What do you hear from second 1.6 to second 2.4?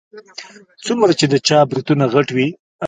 برېتونه غټ